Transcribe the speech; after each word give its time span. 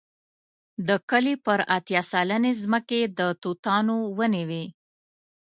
د 0.87 0.89
کلي 1.09 1.35
پر 1.45 1.59
اتیا 1.77 2.01
سلنې 2.11 2.51
ځمکې 2.63 3.01
د 3.17 3.19
توتانو 3.41 3.95
ونې 4.17 4.43
وې. 4.49 4.65